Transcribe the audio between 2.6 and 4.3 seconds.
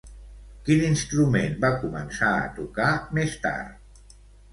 tocar, més tard?